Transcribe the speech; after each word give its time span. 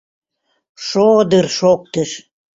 Шо-одырр 0.85 1.47
шоктыш. 1.57 2.11